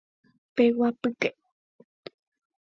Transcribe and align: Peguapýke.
Peguapýke. 0.55 1.29